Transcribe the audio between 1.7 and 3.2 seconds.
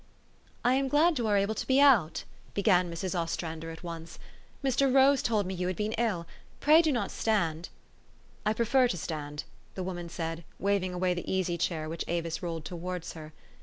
out," began Mrs.